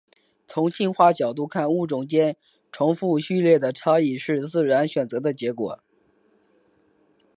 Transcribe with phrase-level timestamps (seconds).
[0.47, 2.35] 从进化角度看物种间
[2.71, 5.83] 重复序列的差异是自然选择的结果。